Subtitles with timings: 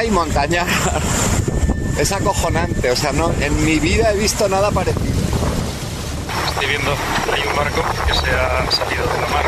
[0.00, 0.66] hay montaña.
[1.98, 5.04] Es acojonante, o sea, no, en mi vida he visto nada parecido.
[6.48, 6.92] Estoy viendo,
[7.30, 9.44] hay un barco que se ha salido de la mar.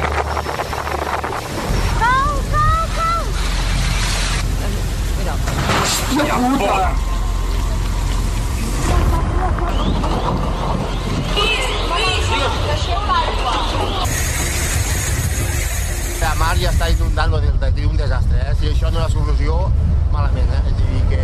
[16.21, 18.55] La mar ja està inundant aquí un desastre, eh?
[18.61, 19.73] Si això no és la solució,
[20.13, 20.61] malament, eh?
[20.61, 21.23] És a dir, que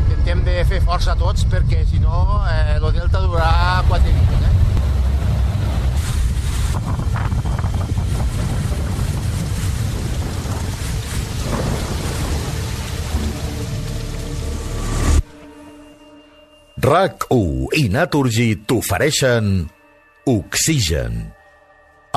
[0.00, 4.54] intentem de fer força tots perquè, si no, eh, el delta durarà quatre dies, eh?
[16.84, 19.46] RAC1 i Naturgy t'ofereixen
[20.28, 21.16] Oxigen,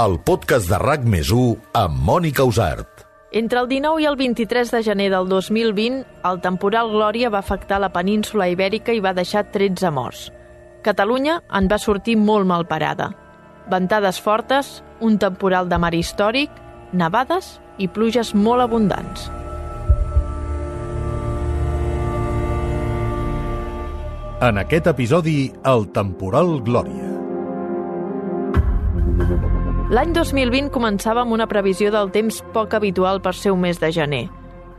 [0.03, 2.96] el podcast de RAC més 1 amb Mònica Usart.
[3.37, 7.77] Entre el 19 i el 23 de gener del 2020, el temporal Glòria va afectar
[7.77, 10.23] la península ibèrica i va deixar 13 morts.
[10.81, 13.11] Catalunya en va sortir molt mal parada.
[13.69, 14.71] Ventades fortes,
[15.05, 16.49] un temporal de mar històric,
[16.93, 19.27] nevades i pluges molt abundants.
[24.41, 27.06] En aquest episodi, el temporal Glòria.
[29.87, 33.87] L'any 2020 començava amb una previsió del temps poc habitual per ser un mes de
[33.95, 34.25] gener.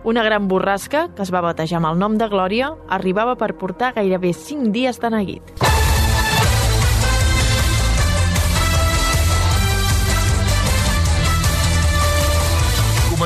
[0.05, 3.95] Una gran borrasca, que es va batejar amb el nom de Glòria, arribava per portar
[3.97, 5.55] gairebé 5 dies de neguit.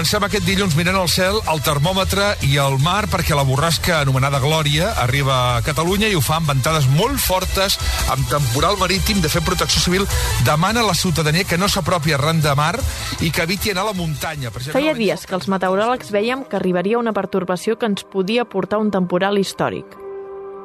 [0.02, 4.40] Comencem aquest dilluns mirant al cel, el termòmetre i el mar perquè la borrasca anomenada
[4.42, 7.78] Glòria arriba a Catalunya i ho fa amb ventades molt fortes,
[8.10, 9.22] amb temporal marítim.
[9.22, 10.08] De fet, Protecció Civil
[10.42, 12.74] demana a la ciutadania que no s'apropi arran de mar
[13.22, 14.50] i que eviti anar a la muntanya.
[14.50, 18.42] Per això Feia dies que els meteoròlegs veiem que arribaria una pertorbació que ens podia
[18.42, 20.01] portar un temporal històric.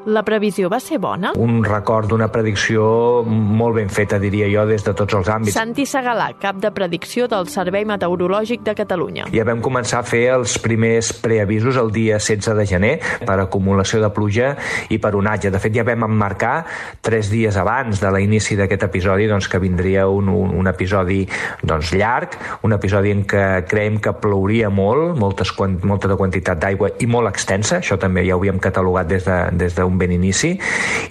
[0.07, 1.34] La previsió va ser bona?
[1.35, 5.56] un record d'una predicció molt ben feta, diria jo, des de tots els àmbits.
[5.57, 9.25] Santi Segalà, cap de predicció del Servei Meteorològic de Catalunya.
[9.35, 12.91] Ja vam començar a fer els primers preavisos el dia 16 de gener
[13.28, 14.53] per acumulació de pluja
[14.88, 15.51] i per onatge.
[15.51, 16.56] De fet, ja vam emmarcar
[17.03, 21.25] tres dies abans de l'inici d'aquest episodi doncs, que vindria un, un, un episodi
[21.63, 25.51] doncs, llarg, un episodi en què creiem que plouria molt, moltes,
[25.84, 29.51] molta de quantitat d'aigua i molt extensa, això també ja ho havíem catalogat des d'un
[29.51, 30.53] de, des ben inici,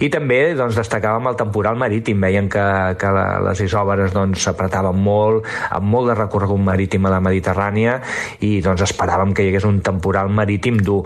[0.03, 2.63] i també doncs, destacàvem el temporal marítim, veien que,
[2.99, 3.11] que
[3.47, 7.99] les isòbares doncs, s'apretaven molt, amb molt de recorregut marítim a la Mediterrània,
[8.41, 11.03] i doncs, esperàvem que hi hagués un temporal marítim dur.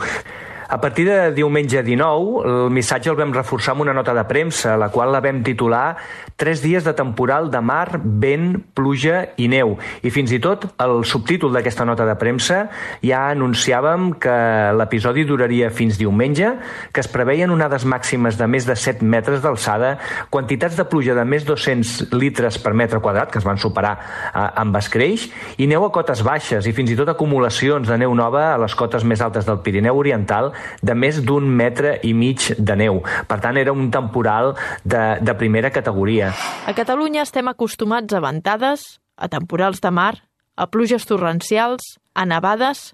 [0.71, 4.77] A partir de diumenge 19, el missatge el vam reforçar amb una nota de premsa,
[4.79, 5.97] la qual la vam titular
[6.41, 9.75] Tres dies de temporal de mar, vent, pluja i neu.
[10.01, 12.63] I fins i tot el subtítol d'aquesta nota de premsa
[13.05, 14.33] ja anunciàvem que
[14.73, 16.55] l'episodi duraria fins diumenge,
[16.89, 19.91] que es preveien onades màximes de més de 7 metres d'alçada,
[20.33, 24.47] quantitats de pluja de més 200 litres per metre quadrat, que es van superar eh,
[24.63, 25.27] amb escreix,
[25.61, 28.73] i neu a cotes baixes i fins i tot acumulacions de neu nova a les
[28.73, 33.01] cotes més altes del Pirineu Oriental de més d'un metre i mig de neu.
[33.27, 36.33] Per tant, era un temporal de, de primera categoria.
[36.67, 40.13] A Catalunya estem acostumats a ventades, a temporals de mar,
[40.55, 42.91] a pluges torrencials, a nevades,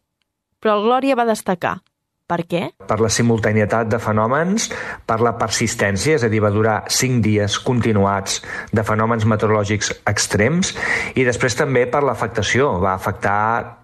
[0.61, 1.77] però el Glòria va destacar.
[2.27, 2.61] Per què?
[2.87, 4.65] per la simultanietat de fenòmens,
[5.07, 8.41] per la persistència, és a dir, va durar 5 dies continuats
[8.75, 10.73] de fenòmens meteorològics extrems,
[11.15, 13.37] i després també per l'afectació, va afectar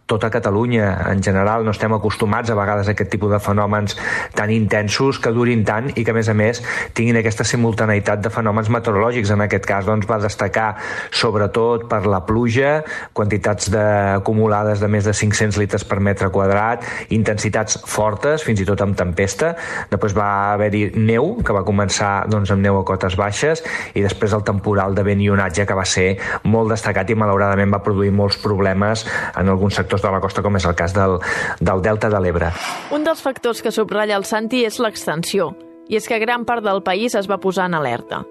[0.06, 1.64] tota Catalunya en general.
[1.64, 3.96] No estem acostumats a vegades a aquest tipus de fenòmens
[4.36, 6.62] tan intensos que durin tant i que, a més a més,
[6.94, 9.32] tinguin aquesta simultaneïtat de fenòmens meteorològics.
[9.34, 10.74] En aquest cas, doncs, va destacar
[11.12, 12.82] sobretot per la pluja,
[13.16, 13.86] quantitats de,
[14.20, 16.84] acumulades de més de 500 litres per metre quadrat,
[17.16, 19.54] intensitats fortes, fins i tot amb tempesta.
[19.92, 23.64] Després va haver-hi neu, que va començar doncs, amb neu a cotes baixes,
[23.96, 27.72] i després el temporal de vent i onatge, que va ser molt destacat i malauradament
[27.72, 29.06] va produir molts problemes
[29.40, 31.20] en alguns sectors de la costa, com és el cas del,
[31.60, 32.50] del Delta de l'Ebre.
[32.96, 35.52] Un dels factors que subratlla el Santi és l'extensió,
[35.90, 38.24] i és que gran part del país es va posar en alerta.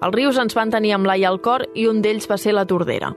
[0.00, 2.66] Els rius ens van tenir amb l'ai al cor i un d'ells va ser la
[2.66, 3.12] Tordera.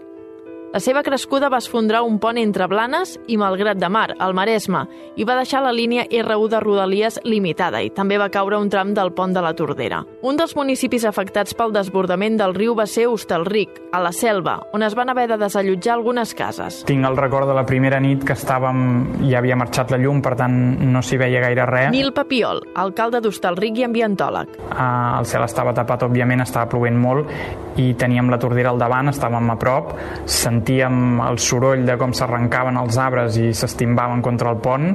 [0.73, 4.79] La seva crescuda va esfondrar un pont entre Blanes i Malgrat de Mar, al Maresme,
[5.13, 8.95] i va deixar la línia R1 de Rodalies limitada i també va caure un tram
[8.97, 9.99] del pont de la Tordera.
[10.25, 14.81] Un dels municipis afectats pel desbordament del riu va ser Hostalric, a la Selva, on
[14.81, 16.79] es van haver de desallotjar algunes cases.
[16.89, 18.81] Tinc el record de la primera nit que estàvem,
[19.29, 20.57] ja havia marxat la llum, per tant
[20.89, 21.91] no s'hi veia gaire res.
[21.93, 24.57] Nil Papiol, alcalde d'Hostalric i ambientòleg.
[24.71, 27.29] Ah, el cel estava tapat, òbviament, estava plovent molt
[27.77, 29.93] i teníem la tordera al davant, estàvem a prop,
[30.25, 34.93] sentíem sentíem el soroll de com s'arrencaven els arbres i s'estimbaven contra el pont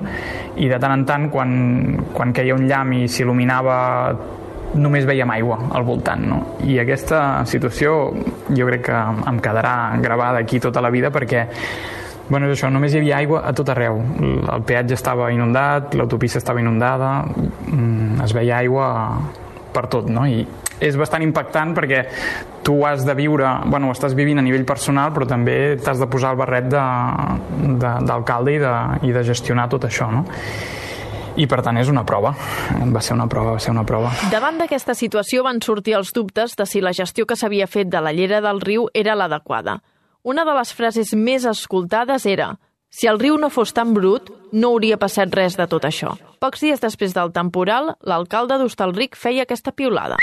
[0.57, 3.77] i de tant en tant quan, quan queia un llamp i s'il·luminava
[4.81, 6.41] només veiem aigua al voltant no?
[6.65, 8.15] i aquesta situació
[8.49, 11.47] jo crec que em quedarà gravada aquí tota la vida perquè
[12.29, 14.03] Bueno, és això, només hi havia aigua a tot arreu.
[14.21, 18.89] El peatge estava inundat, l'autopista estava inundada, mm, es veia aigua
[19.75, 20.27] per tot, no?
[20.27, 20.47] I
[20.79, 22.05] és bastant impactant perquè
[22.67, 26.07] tu has de viure, bueno, ho estàs vivint a nivell personal, però també t'has de
[26.11, 28.75] posar el barret d'alcalde i, de,
[29.09, 30.27] i de gestionar tot això, no?
[31.39, 32.33] i per tant és una prova,
[32.91, 34.11] va ser una prova, va ser una prova.
[34.33, 38.01] Davant d'aquesta situació van sortir els dubtes de si la gestió que s'havia fet de
[38.03, 39.79] la llera del riu era l'adequada.
[40.27, 42.57] Una de les frases més escoltades era
[42.91, 46.15] si el riu no fos tan brut, no hauria passat res de tot això.
[46.41, 50.17] Pocs dies després del temporal, l'alcalde d'Hostalric feia aquesta piulada.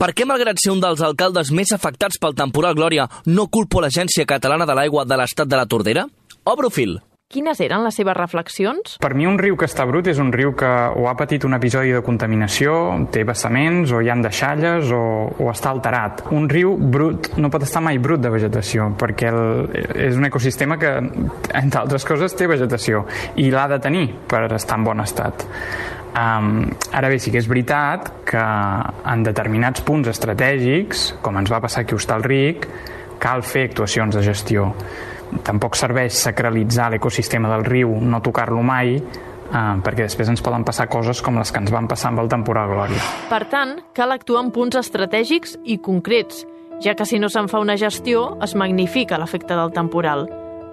[0.00, 4.28] Per què, malgrat ser un dels alcaldes més afectats pel temporal Glòria, no culpo l'Agència
[4.28, 6.06] Catalana de l'Aigua de l'Estat de la Tordera?
[6.44, 6.98] Obro fil.
[7.30, 8.96] Quines eren les seves reflexions?
[8.98, 10.66] Per mi un riu que està brut és un riu que
[10.98, 12.72] o ha patit un episodi de contaminació,
[13.14, 16.24] té vessaments, o hi han deixalles, o, o està alterat.
[16.34, 19.44] Un riu brut no pot estar mai brut de vegetació, perquè el,
[20.08, 20.90] és un ecosistema que,
[21.60, 23.04] entre altres coses, té vegetació,
[23.38, 25.46] i l'ha de tenir per estar en bon estat.
[26.10, 26.66] Um,
[26.98, 31.86] ara bé, sí que és veritat que en determinats punts estratègics, com ens va passar
[31.86, 32.66] aquí a Hostalric,
[33.22, 34.72] cal fer actuacions de gestió
[35.46, 40.88] tampoc serveix sacralitzar l'ecosistema del riu, no tocar-lo mai, eh, perquè després ens poden passar
[40.88, 43.02] coses com les que ens van passar amb el temporal Glòria.
[43.30, 46.46] Per tant, cal actuar en punts estratègics i concrets,
[46.80, 50.28] ja que si no se'n fa una gestió es magnifica l'efecte del temporal.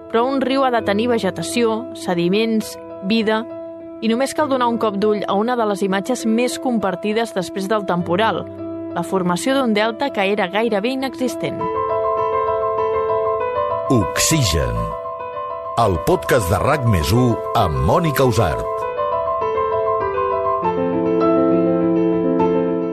[0.08, 3.44] Però un riu ha de tenir vegetació, sediments, vida,
[4.00, 7.68] i només cal donar un cop d'ull a una de les imatges més compartides després
[7.68, 8.46] del temporal,
[8.94, 11.77] la formació d'un delta que era gairebé inexistent.
[13.90, 14.74] Oxigen.
[15.80, 17.08] El podcast de RAC més
[17.56, 18.60] amb Mònica Usart.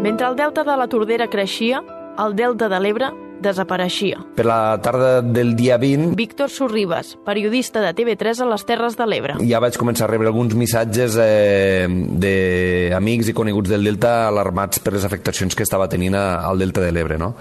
[0.06, 1.82] Mentre el delta de la Tordera creixia,
[2.24, 3.12] el delta de l'Ebre
[3.46, 4.22] desapareixia.
[4.36, 6.14] Per la tarda del dia 20...
[6.18, 9.38] Víctor Sorribas, periodista de TV3 a les Terres de l'Ebre.
[9.46, 14.96] Ja vaig començar a rebre alguns missatges eh, d'amics i coneguts del Delta alarmats per
[14.96, 17.20] les afectacions que estava tenint al Delta de l'Ebre.
[17.22, 17.34] No?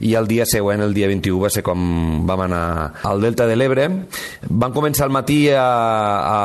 [0.00, 2.64] I el dia següent, el dia 21, va ser com vam anar
[3.04, 3.88] al Delta de l'Ebre.
[4.48, 5.64] Van començar al matí a,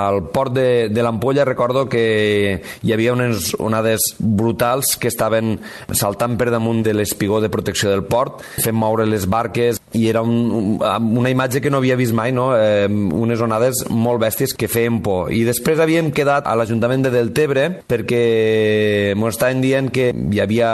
[0.09, 1.47] al port de, de l'Ampolla.
[1.47, 5.57] Recordo que hi havia unes onades brutals que estaven
[5.93, 10.21] saltant per damunt de l'espigó de protecció del port, fent moure les barques i era
[10.25, 12.51] un, una imatge que no havia vist mai, no?
[12.57, 15.31] eh, unes onades molt bèsties que feien por.
[15.33, 18.23] I després havíem quedat a l'Ajuntament de Deltebre perquè
[19.15, 20.71] ens estaven dient que hi havia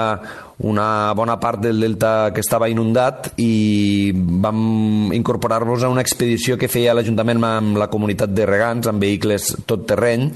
[0.58, 6.70] una bona part del delta que estava inundat i vam incorporar-nos a una expedició que
[6.72, 10.30] feia l'Ajuntament amb la comunitat de regants, amb vehicles tot terreny,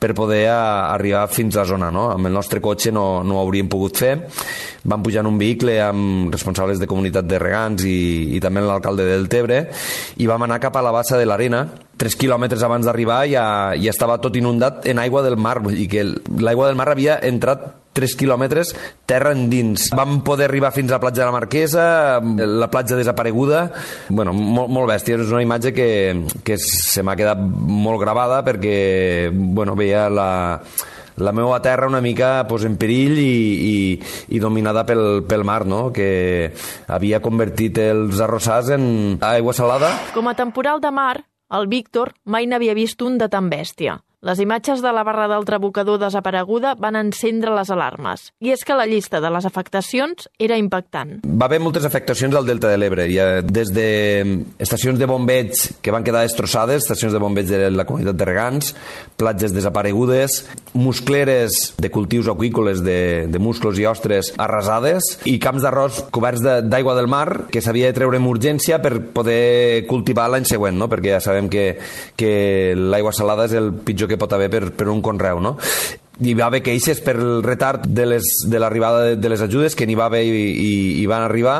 [0.00, 1.90] per poder arribar fins a la zona.
[1.92, 2.08] No?
[2.14, 4.14] Amb el nostre cotxe no, no ho hauríem pogut fer.
[4.86, 9.04] Vam pujar en un vehicle amb responsables de comunitat de regants i, i també l'alcalde
[9.04, 9.66] del Tebre
[10.22, 11.64] i vam anar cap a la bassa de l'Arena
[11.98, 15.88] 3 quilòmetres abans d'arribar ja, ja estava tot inundat en aigua del mar, vull dir
[15.90, 17.66] que l'aigua del mar havia entrat
[17.96, 18.74] 3 quilòmetres
[19.08, 19.88] terra endins.
[19.96, 21.86] Vam poder arribar fins a la platja de la Marquesa,
[22.36, 23.70] la platja desapareguda,
[24.08, 25.88] bueno, molt, molt bèstia, és una imatge que,
[26.44, 28.76] que se m'ha quedat molt gravada perquè,
[29.32, 30.28] bueno, veia la,
[31.16, 33.76] la meva terra una mica pues, en perill i, i,
[34.36, 35.88] i dominada pel, pel mar, no?
[35.92, 36.52] que
[36.88, 39.92] havia convertit els arrossars en aigua salada.
[40.14, 41.24] Com a temporal de mar,
[41.56, 44.00] el Víctor mai n'havia vist un de tan bèstia.
[44.24, 48.22] Les imatges de la barra del trabucador desapareguda van encendre les alarmes.
[48.40, 51.18] I és que la llista de les afectacions era impactant.
[51.28, 53.04] Va haver moltes afectacions al Delta de l'Ebre,
[53.44, 53.84] des de
[54.58, 55.52] estacions de bombeig
[55.84, 58.72] que van quedar destrossades, estacions de bombeig de la comunitat de regants,
[59.20, 66.00] platges desaparegudes, muscleres de cultius aquícoles de, de musclos i ostres arrasades i camps d'arròs
[66.08, 70.80] coberts d'aigua del mar que s'havia de treure amb urgència per poder cultivar l'any següent,
[70.80, 70.88] no?
[70.88, 71.68] perquè ja sabem que,
[72.16, 75.56] que l'aigua salada és el pitjor que que pot haver per, per un conreu, no?
[76.16, 79.74] hi va haver queixes per el retard de les, de l'arribada de, de les ajudes
[79.76, 80.70] que n'hi va haver i, i,
[81.02, 81.56] i van arribar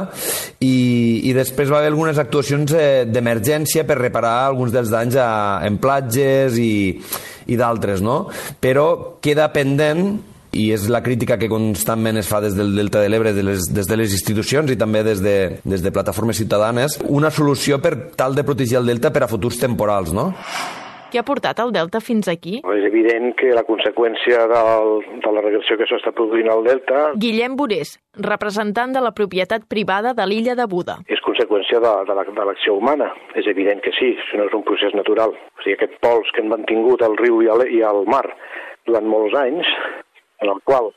[0.65, 5.27] i, i després va haver algunes actuacions eh, d'emergència per reparar alguns dels danys a,
[5.67, 6.71] en platges i,
[7.53, 8.31] i d'altres, no?
[8.65, 8.87] Però
[9.21, 10.17] queda pendent
[10.57, 13.69] i és la crítica que constantment es fa des del Delta de l'Ebre, de les,
[13.77, 15.37] des de les institucions i també des de,
[15.69, 19.61] des de plataformes ciutadanes, una solució per tal de protegir el Delta per a futurs
[19.61, 20.31] temporals, no?
[21.13, 22.57] Què ha portat el delta fins aquí?
[22.75, 24.91] És evident que la conseqüència del,
[25.23, 27.95] de la regressió que s'està produint al delta Guillem Borés,
[28.27, 30.99] representant de la propietat privada de l'illa de Buda.
[31.07, 33.13] és conseqüència de, de la- de l'acció humana.
[33.35, 35.31] És evident que sí, això no és un procés natural.
[35.31, 38.25] O sigui, aquest pols que han mantingut el riu i el, i el mar
[38.87, 39.67] durant molts anys,
[40.43, 40.91] en el qual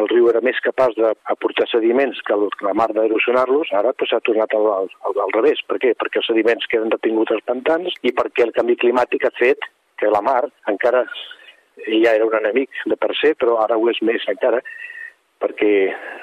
[0.00, 4.54] el riu era més capaç d'aportar sediments que, la mar d'erosionar-los, ara pues, s'ha tornat
[4.56, 5.60] al, al, al, revés.
[5.68, 5.92] Per què?
[6.00, 9.68] Perquè els sediments queden detinguts als pantans i perquè el canvi climàtic ha fet
[10.00, 11.04] que la mar encara
[11.84, 14.62] ja era un enemic de per se, però ara ho és més encara,
[15.42, 15.72] perquè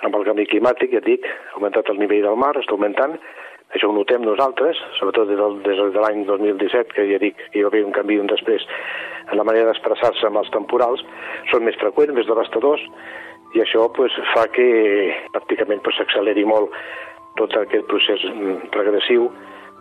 [0.08, 3.18] amb el canvi climàtic, ja et dic, ha augmentat el nivell del mar, està augmentant,
[3.76, 7.60] això ho notem nosaltres, sobretot des, del, des de l'any 2017, que ja dic que
[7.60, 8.66] hi va haver un canvi un després
[9.30, 11.04] en la manera d'expressar-se amb els temporals,
[11.52, 12.82] són més freqüents, més devastadors,
[13.56, 14.66] i això pues, fa que
[15.34, 16.74] pràcticament pues, s'acceleri molt
[17.40, 19.30] tot aquest procés mm, regressiu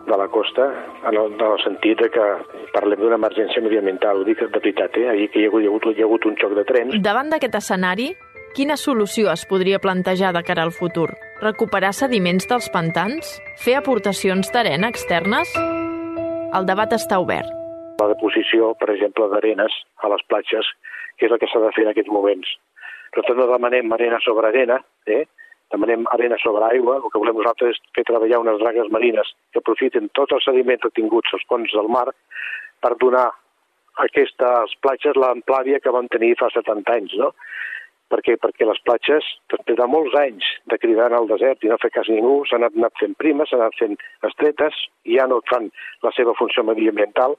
[0.07, 0.65] de la costa,
[1.05, 2.25] en el, en el sentit de que
[2.73, 5.09] parlem d'una emergència mediambiental, ho dic de veritat, eh?
[5.11, 6.97] ahir que hi ha hagut, hi ha hagut, hi ha hagut un xoc de trens,
[7.03, 8.07] Davant d'aquest escenari,
[8.57, 11.09] quina solució es podria plantejar de cara al futur?
[11.43, 13.35] Recuperar sediments dels pantans?
[13.61, 15.51] Fer aportacions d'arena externes?
[16.57, 17.55] El debat està obert.
[17.99, 20.67] la deposició, per exemple, d'arenes a les platges,
[21.19, 22.47] que és el que s'ha de fer en aquests moments.
[23.09, 25.25] Nosaltres no demanem arena sobre arena, eh?
[25.71, 29.61] demanem arena sobre aigua, el que volem nosaltres és fer treballar unes dragues marines que
[29.61, 32.07] aprofiten tots els sediments retinguts als ponts del mar
[32.81, 37.33] per donar a aquestes platges l'amplària que van tenir fa 70 anys, no?
[38.09, 38.39] Per què?
[38.41, 42.09] Perquè les platges, després de molts anys de cridar al desert i no fer cas
[42.09, 43.93] a ningú, s'han anat, fent primes, s'han anat fent
[44.25, 45.69] estretes, i ja no fan
[46.05, 47.37] la seva funció mediambiental,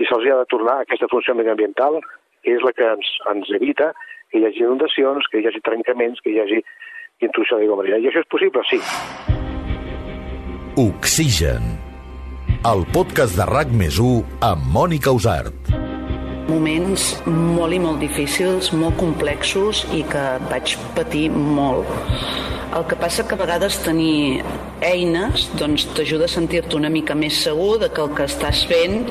[0.00, 2.00] i se'ls ha de tornar aquesta funció mediambiental,
[2.44, 3.92] és la que ens, ens evita
[4.30, 6.62] que hi hagi inundacions, que hi hagi trencaments, que hi hagi
[7.22, 8.00] intrusió d'aigua marina.
[8.00, 8.80] I això és possible, sí.
[10.80, 11.74] Oxigen.
[12.64, 15.72] El podcast de RAC més amb Mònica Usart.
[16.48, 21.88] moments molt i molt difícils, molt complexos i que vaig patir molt.
[22.76, 24.42] El que passa que a vegades tenir
[24.82, 29.06] eines doncs, t'ajuda a sentir-te una mica més segur de que el que estàs fent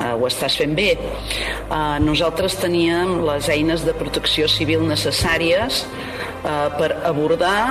[0.00, 0.90] eh, ho estàs fent bé.
[0.94, 7.68] Eh, nosaltres teníem les eines de protecció civil necessàries eh, per abordar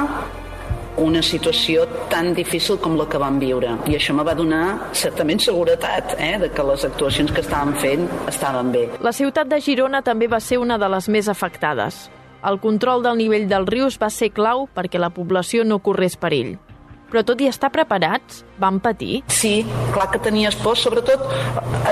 [0.98, 3.72] una situació tan difícil com la que vam viure.
[3.89, 8.06] I això me va donar certament seguretat eh, de que les actuacions que estàvem fent
[8.30, 8.88] estaven bé.
[9.01, 12.08] La ciutat de Girona també va ser una de les més afectades.
[12.44, 16.58] El control del nivell dels rius va ser clau perquè la població no corrés perill.
[17.13, 19.20] Però tot i estar preparats, van patir?
[19.29, 19.60] Sí,
[19.93, 21.22] clar que tenies por, sobretot,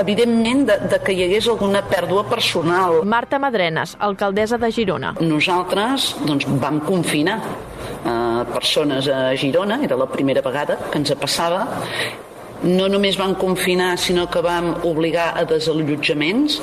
[0.00, 3.04] evidentment, de, de que hi hagués alguna pèrdua personal.
[3.06, 5.12] Marta Madrenes, alcaldessa de Girona.
[5.22, 11.68] Nosaltres doncs, vam confinar eh, persones a Girona, era la primera vegada que ens passava,
[12.66, 16.58] no només vam confinar, sinó que vam obligar a desallotjaments.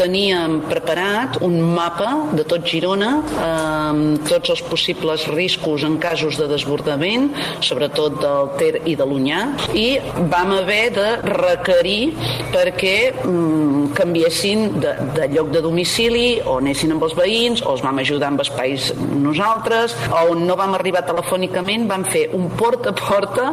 [0.00, 3.10] Teníem preparat un mapa de tot Girona
[3.44, 7.26] amb tots els possibles riscos en casos de desbordament,
[7.60, 9.42] sobretot del Ter i de l'Unyà,
[9.76, 10.00] i
[10.32, 12.14] vam haver de requerir
[12.48, 17.84] perquè mm, canviessin de, de lloc de domicili o anessin amb els veïns o els
[17.84, 22.94] vam ajudar amb espais nosaltres o on no vam arribar telefònicament vam fer un porta
[22.94, 23.46] a porta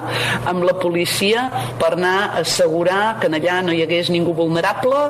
[0.47, 1.47] amb la policia
[1.81, 5.03] per anar a assegurar que allà no hi hagués ningú vulnerable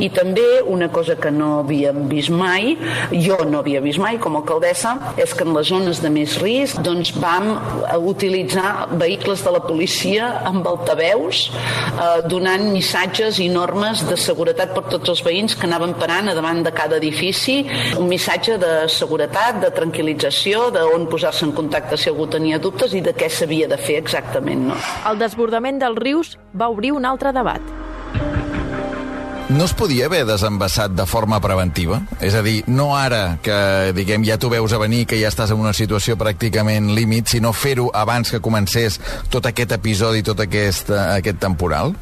[0.00, 2.76] i també una cosa que no havíem vist mai,
[3.12, 6.36] jo no havia vist mai com a alcaldessa, és que en les zones de més
[6.42, 7.50] risc doncs vam
[8.06, 14.86] utilitzar vehicles de la policia amb altaveus eh, donant missatges i normes de seguretat per
[14.92, 17.60] tots els veïns que anaven parant a davant de cada edifici,
[17.98, 23.04] un missatge de seguretat, de tranquil·lització, d'on posar-se en contacte si algú tenia dubtes i
[23.04, 24.68] de què s'havia de fer exactament.
[24.70, 24.80] No?
[25.10, 27.89] El desbordament dels rius va obrir un altre debat.
[29.50, 31.96] No es podia haver desembassat de forma preventiva?
[32.22, 33.56] És a dir, no ara que,
[33.96, 37.50] diguem, ja t'ho veus a venir, que ja estàs en una situació pràcticament límit, sinó
[37.50, 41.96] fer-ho abans que comencés tot aquest episodi, tot aquest, eh, aquest temporal?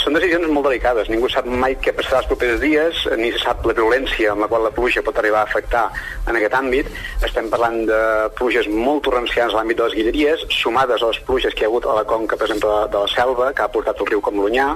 [0.00, 1.08] Són decisions molt delicades.
[1.12, 4.48] Ningú sap mai què passarà els propers dies, ni se sap la violència amb la
[4.48, 5.84] qual la pluja pot arribar a afectar
[6.26, 6.88] en aquest àmbit.
[7.26, 8.00] Estem parlant de
[8.38, 11.70] pluges molt torrencials a l'àmbit de les guilleries, sumades a les pluges que hi ha
[11.70, 14.40] hagut a la conca, per exemple, de, la selva, que ha portat el riu com
[14.40, 14.70] l'Unyà,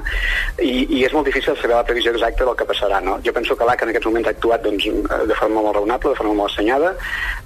[0.60, 3.00] i, i és molt difícil saber la previsió exacta del que passarà.
[3.04, 3.16] No?
[3.24, 4.88] Jo penso que l'ACA en aquests moments ha actuat doncs,
[5.32, 6.92] de forma molt raonable, de forma molt assenyada,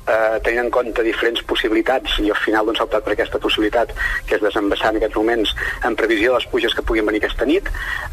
[0.03, 3.95] eh, tenint en compte diferents possibilitats, i al final doncs, ha optat per aquesta possibilitat,
[4.27, 5.55] que és desembassar en aquests moments
[5.87, 7.69] en previsió de les pluges que puguin venir aquesta nit.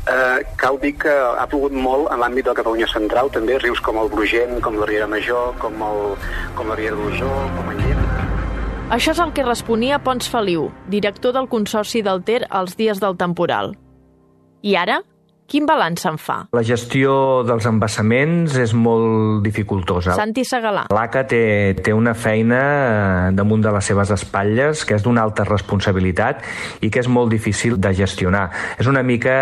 [0.05, 3.99] Eh, cal dir que ha plogut molt en l'àmbit de Catalunya central, també rius com
[4.01, 6.15] el Brugent, com la Riera Major, com, el,
[6.59, 8.07] com la Riera d'Osó, com el Lleida.
[8.89, 13.19] Això és el que responia Pons Feliu, director del Consorci del Ter als dies del
[13.21, 13.75] temporal.
[14.65, 15.03] I ara,
[15.49, 16.35] Quin balanç se'n fa?
[16.53, 20.13] La gestió dels embassaments és molt dificultosa.
[20.13, 20.83] Santi Segalà.
[20.93, 21.39] L'ACA té,
[21.81, 26.45] té una feina eh, damunt de les seves espatlles que és d'una alta responsabilitat
[26.85, 28.43] i que és molt difícil de gestionar.
[28.77, 29.33] És una mica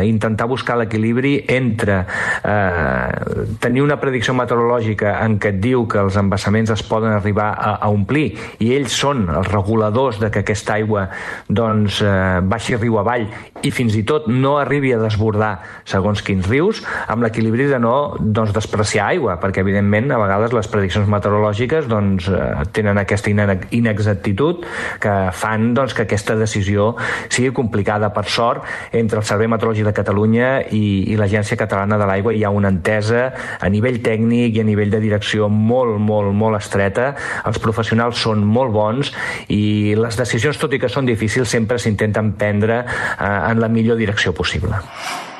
[0.00, 6.02] eh, intentar buscar l'equilibri entre eh, tenir una predicció meteorològica en què et diu que
[6.02, 8.26] els embassaments es poden arribar a, a omplir
[8.58, 11.06] i ells són els reguladors de que aquesta aigua
[11.46, 13.28] doncs, eh, baixi riu avall
[13.62, 15.43] i fins i tot no arribi a desbordar
[15.88, 20.68] segons quins rius, amb l'equilibri de no doncs, despreciar aigua, perquè evidentment a vegades les
[20.70, 24.64] prediccions meteorològiques doncs, eh, tenen aquesta inexactitud
[25.00, 26.94] que fan doncs, que aquesta decisió
[27.28, 28.12] sigui complicada.
[28.14, 32.44] Per sort, entre el Servei Meteorològic de Catalunya i, i l'Agència Catalana de l'Aigua hi
[32.44, 33.26] ha una entesa
[33.60, 37.12] a nivell tècnic i a nivell de direcció molt, molt, molt estreta.
[37.48, 39.12] Els professionals són molt bons
[39.48, 44.00] i les decisions, tot i que són difícils, sempre s'intenten prendre eh, en la millor
[44.00, 44.82] direcció possible.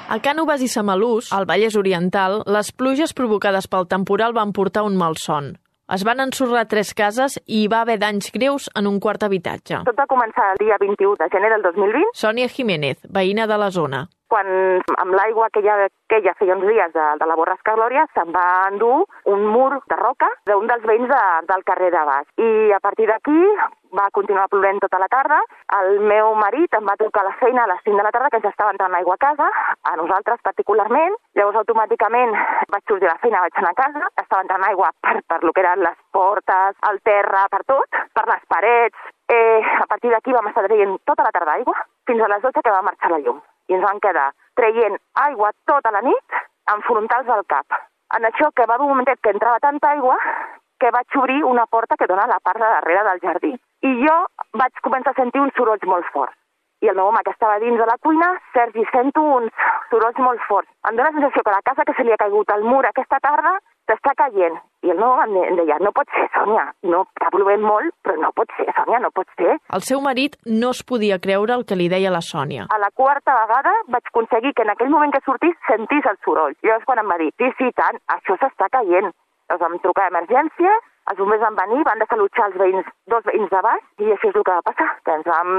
[0.04, 4.98] A Cànoves i Samalús, al Vallès Oriental, les pluges provocades pel temporal van portar un
[5.00, 5.54] malson.
[5.96, 9.80] Es van ensorrar tres cases i hi va haver danys greus en un quart habitatge.
[9.88, 12.12] Tot va començar el dia 21 de gener del 2020.
[12.20, 14.48] Sònia Jiménez, veïna de la zona quan
[14.98, 15.76] amb l'aigua que ja,
[16.08, 19.70] que ja feia uns dies de, de la borrasca Glòria se'n va endur un mur
[19.90, 22.28] de roca d'un dels veïns de, del carrer de baix.
[22.40, 23.38] I a partir d'aquí
[23.94, 25.38] va continuar plovent tota la tarda.
[25.78, 28.30] El meu marit em va trucar a la feina a les 5 de la tarda
[28.30, 29.48] que ens estava entrant aigua a casa,
[29.90, 31.16] a nosaltres particularment.
[31.38, 32.34] Llavors automàticament
[32.74, 35.54] vaig sortir a la feina, vaig anar a casa, estava entrant aigua per, per lo
[35.54, 39.10] que eren les portes, el terra, per tot, per les parets.
[39.30, 42.60] Eh, a partir d'aquí vam estar traient tota la tarda aigua fins a les 12
[42.60, 46.38] que va marxar la llum i ens van quedar traient aigua tota la nit
[46.72, 47.66] amb frontals al cap.
[48.16, 50.16] En això que va d'un momentet que entrava tanta aigua
[50.80, 53.52] que vaig obrir una porta que dona a la part de darrere del jardí.
[53.82, 54.16] I jo
[54.60, 56.36] vaig començar a sentir uns sorolls molt forts.
[56.84, 59.52] I el meu home, que estava dins de la cuina, Sergi, sento uns
[59.90, 60.68] sorolls molt forts.
[60.88, 63.20] Em dóna la sensació que la casa que se li ha caigut al mur aquesta
[63.24, 63.54] tarda
[63.88, 64.56] t'està caient.
[64.84, 68.16] I el meu home em deia, no pot ser, Sònia, no, està plovent molt, però
[68.20, 69.56] no pot ser, Sònia, no pot ser.
[69.78, 72.66] El seu marit no es podia creure el que li deia la Sònia.
[72.74, 76.56] A la quarta vegada vaig aconseguir que en aquell moment que sortís sentís el soroll.
[76.60, 79.08] I llavors quan em va dir, sí, sí, tant, això s'està caient.
[79.48, 80.76] Llavors vam trucar a emergència,
[81.12, 84.36] els bombers van venir, van desalutjar els veïns, dos veïns de baix, i això és
[84.36, 85.56] el que va passar, que ens vam...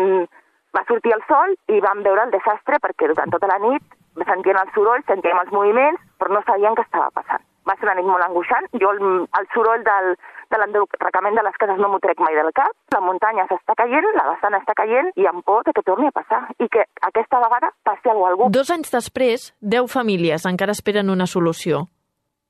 [0.75, 4.59] va sortir el sol i vam veure el desastre perquè durant tota la nit sentien
[4.59, 8.07] el soroll, sentíem els moviments, però no sabien què estava passant va ser una nit
[8.07, 8.67] molt angoixant.
[8.81, 9.01] Jo el,
[9.39, 10.13] el soroll del,
[10.51, 12.71] de l'enderrocament de les cases no m'ho trec mai del cap.
[12.93, 16.43] La muntanya s'està caient, la vessant està caient i em por que torni a passar
[16.59, 18.49] i que aquesta vegada passi alguna algú.
[18.53, 21.85] Dos anys després, 10 famílies encara esperen una solució.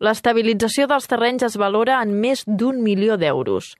[0.03, 3.75] L'estabilització dels terrenys es valora en més d'un milió d'euros.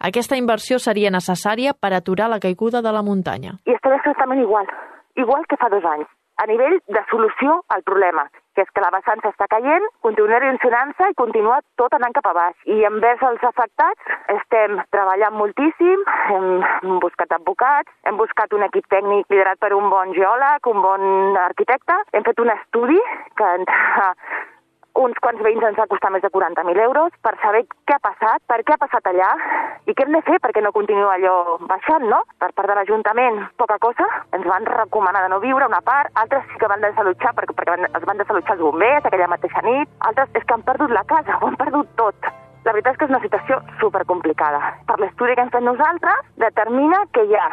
[0.00, 3.58] Aquesta inversió seria necessària per aturar la caiguda de la muntanya.
[3.68, 4.66] I estarà exactament igual,
[5.20, 6.08] igual que fa dos anys,
[6.40, 11.10] a nivell de solució al problema que és que la vessant s'està caient, continua erosionant-se
[11.12, 12.56] i continua tot anant cap a baix.
[12.66, 16.02] I envers els afectats estem treballant moltíssim,
[16.34, 21.38] hem buscat advocats, hem buscat un equip tècnic liderat per un bon geòleg, un bon
[21.46, 22.98] arquitecte, hem fet un estudi
[23.40, 24.12] que entre
[25.04, 28.42] uns quants veïns ens va costar més de 40.000 euros per saber què ha passat,
[28.50, 29.30] per què ha passat allà
[29.88, 32.20] i què hem de fer perquè no continua allò baixant, no?
[32.42, 34.06] Per part de l'Ajuntament, poca cosa.
[34.36, 37.78] Ens van recomanar de no viure una part, altres sí que van desalutjar perquè, perquè
[37.88, 41.40] es van desalutjar els bombers aquella mateixa nit, altres és que han perdut la casa,
[41.40, 42.29] ho han perdut tot.
[42.70, 44.58] La veritat és que és una situació supercomplicada.
[44.86, 47.48] Per l'estudi que hem fet nosaltres, determina que hi ha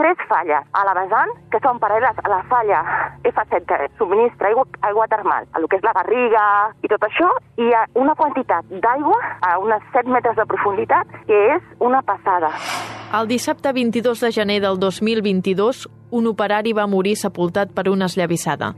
[0.00, 2.80] tres falles a la vessant que són paral·leles a la falla
[3.28, 6.46] F7 que subministra aigua, aigua termal, a lo que és la Garriga
[6.80, 7.28] i tot això,
[7.60, 12.00] i hi ha una quantitat d'aigua a unes 7 metres de profunditat que és una
[12.00, 12.54] passada.
[13.12, 15.84] El dissabte 22 de gener del 2022,
[16.16, 18.72] un operari va morir sepultat per una esllavissada.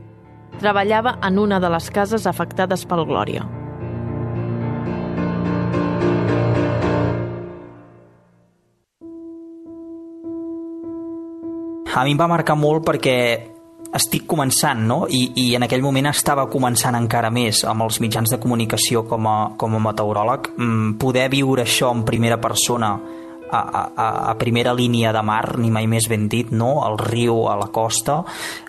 [0.59, 3.47] Treballava en una de les cases afectades pel Glòria.
[12.01, 13.17] A mi em va marcar molt perquè
[13.95, 15.05] estic començant, no?
[15.07, 19.27] I, I en aquell moment estava començant encara més amb els mitjans de comunicació com
[19.31, 20.49] a, com a meteoròleg.
[20.57, 22.91] Mm, poder viure això en primera persona
[23.51, 26.83] a, a, a primera línia de mar, ni mai més ben dit, no?
[26.85, 28.21] al riu, a la costa,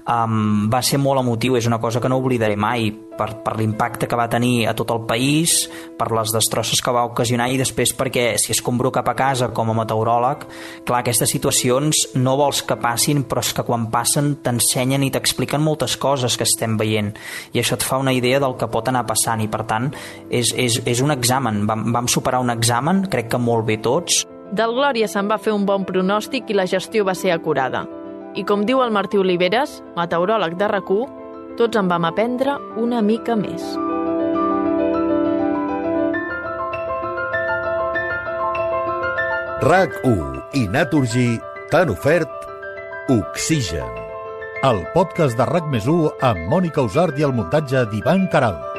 [0.07, 4.07] um, va ser molt emotiu, és una cosa que no oblidaré mai, per, per l'impacte
[4.07, 5.55] que va tenir a tot el país,
[5.97, 9.49] per les destrosses que va ocasionar i després perquè si es compro cap a casa
[9.57, 10.45] com a meteoròleg,
[10.85, 15.65] clar, aquestes situacions no vols que passin, però és que quan passen t'ensenyen i t'expliquen
[15.65, 17.15] moltes coses que estem veient.
[17.57, 19.41] I això et fa una idea del que pot anar passant.
[19.41, 19.91] I per tant
[20.29, 24.27] és, és, és un examen, vam, vam superar un examen, crec que molt bé tots,
[24.53, 27.87] del Glòria se'n va fer un bon pronòstic i la gestió va ser acurada.
[28.37, 30.91] I com diu el Martí Oliveres, meteoròleg de rac
[31.57, 33.65] Tots en vam aprendre una mica més.
[39.65, 41.41] RAC1 i Naturgy
[41.73, 42.29] t'han ofert
[43.09, 43.89] Oxigen,
[44.63, 45.89] el podcast de RAC més
[46.21, 48.76] amb Mònica Usart i el muntatge d'Ivan Caral.